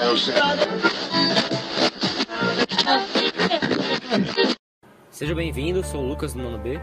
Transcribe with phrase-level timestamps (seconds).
[5.10, 6.80] Seja bem-vindo, sou o Lucas do Nono B.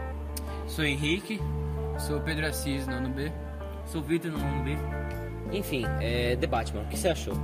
[0.68, 1.40] Sou Henrique.
[1.98, 3.32] Sou Pedro Assis, nono B.
[3.86, 4.78] Sou Vitor no Nono B.
[5.50, 7.34] Enfim, é The Batman, o que você achou?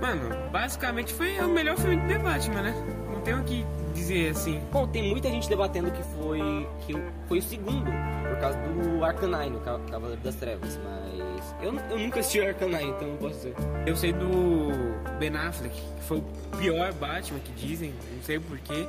[0.00, 2.72] Mano, basicamente foi o melhor filme de The Batman, né?
[3.12, 4.60] Não tenho o que dizer assim.
[4.70, 6.94] Bom, tem muita gente debatendo que foi que
[7.26, 7.90] foi o segundo,
[8.28, 12.46] por causa do Arcanine, o Ca- Cavaleiro das Trevas, mas eu, eu nunca assisti o
[12.48, 13.54] Arcanine, então não posso dizer.
[13.86, 14.70] Eu sei do
[15.18, 16.24] Ben Affleck, que foi o
[16.58, 18.86] pior Batman que dizem, não sei porquê.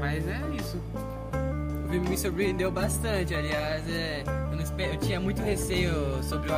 [0.00, 0.80] Mas é isso.
[1.84, 5.92] O filme me surpreendeu bastante, aliás, é, eu, não espe- eu tinha muito receio
[6.24, 6.54] sobre o,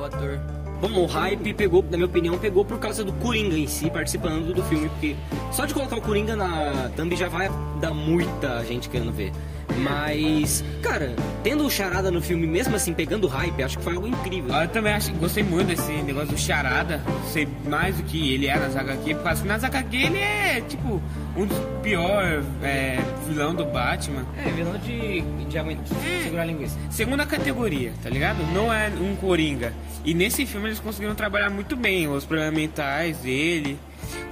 [0.00, 0.38] o ator.
[0.78, 4.52] Bom, o hype pegou, na minha opinião, pegou por causa do Coringa em si participando
[4.52, 5.16] do filme, porque
[5.50, 7.48] só de colocar o Coringa na thumb já vai
[7.80, 9.32] dar muita gente querendo ver.
[9.78, 13.94] Mas, cara, tendo o Charada no filme, mesmo assim, pegando o hype, acho que foi
[13.94, 14.54] algo incrível.
[14.54, 17.02] Eu também acho, gostei muito desse negócio do Charada,
[17.32, 20.60] sei mais do que ele é nas HQ, por causa que nas HQ ele é,
[20.62, 21.02] tipo,
[21.36, 24.24] um dos piores é, vilão do Batman.
[24.44, 25.86] É, vilão de, de aguentar,
[26.22, 26.78] segurar a linguiça.
[26.90, 28.38] Segunda categoria, tá ligado?
[28.52, 29.72] Não é um Coringa.
[30.04, 33.78] E nesse filme eles conseguiram trabalhar muito bem os problemas mentais dele,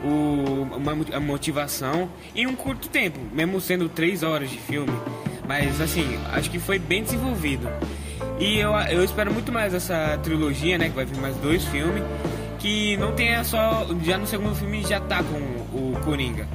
[0.03, 4.93] o, uma, a motivação, em um curto tempo, mesmo sendo três horas de filme.
[5.47, 7.69] Mas assim, acho que foi bem desenvolvido.
[8.39, 10.89] E eu, eu espero muito mais essa trilogia, né?
[10.89, 12.03] Que vai vir mais dois filmes.
[12.59, 13.87] Que não tenha só.
[14.03, 15.39] Já no segundo filme já tá com
[15.77, 16.49] o Coringa.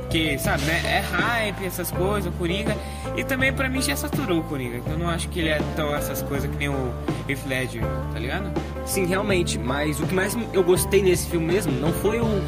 [0.00, 0.80] Porque, sabe, né?
[0.84, 2.76] É hype, essas coisas, o Coringa.
[3.16, 4.80] E também pra mim já saturou o Coringa.
[4.86, 6.92] Eu não acho que ele é tão essas coisas que nem o
[7.28, 8.52] Heath Ledger, tá ligado?
[8.86, 12.42] Sim, realmente, mas o que mais eu gostei nesse filme mesmo não foi o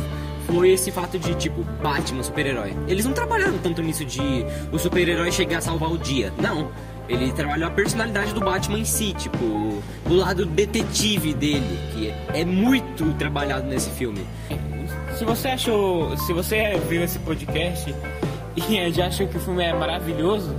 [0.48, 2.74] foi esse fato de tipo Batman super-herói.
[2.88, 4.20] Eles não trabalharam tanto nisso de
[4.72, 6.32] o super-herói chegar a salvar o dia.
[6.40, 6.70] Não.
[7.08, 12.44] Ele trabalhou a personalidade do Batman em si, tipo, o lado detetive dele, que é
[12.44, 14.26] muito trabalhado nesse filme.
[15.16, 16.16] Se você achou.
[16.18, 17.94] Se você viu esse podcast
[18.56, 20.54] e já achou que o filme é maravilhoso,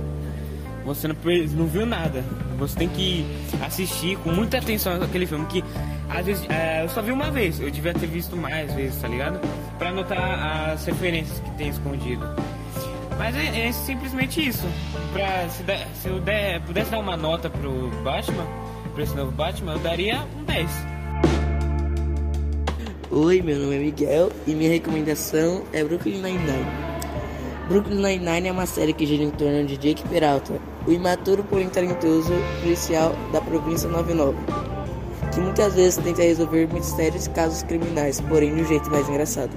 [0.84, 1.16] você não,
[1.56, 2.24] não viu nada.
[2.58, 3.24] Você tem que
[3.64, 5.64] assistir com muita atenção aquele filme que
[6.10, 9.08] às vezes é, eu só vi uma vez, eu devia ter visto mais vezes, tá
[9.08, 9.40] ligado?
[9.78, 12.24] Pra notar as referências que tem escondido.
[13.18, 14.66] Mas é, é simplesmente isso.
[15.12, 18.46] Pra, se, der- se eu der- pudesse dar uma nota pro Batman,
[18.94, 20.70] pra esse novo Batman, eu daria um 10.
[23.10, 26.66] Oi, meu nome é Miguel e minha recomendação é Brooklyn Nine-Nine.
[27.68, 30.54] Brooklyn Nine-Nine é uma série que gira em torno de Jake Peralta,
[30.86, 32.32] o imaturo porém talentoso
[32.62, 34.36] policial da província 99,
[35.32, 39.50] que muitas vezes tenta resolver mistérios e casos criminais, porém de um jeito mais engraçado.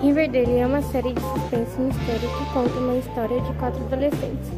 [0.00, 4.50] Riverdale é uma série de suspense e mistério que conta uma história de quatro adolescentes,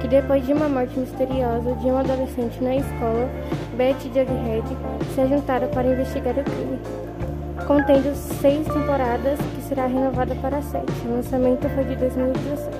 [0.00, 3.30] que depois de uma morte misteriosa de um adolescente na escola,
[3.76, 4.66] Beth e Jughead
[5.14, 6.78] se juntaram para investigar o crime.
[7.66, 10.90] Contendo seis temporadas, que será renovada para sete.
[11.06, 12.78] O lançamento foi de 2017.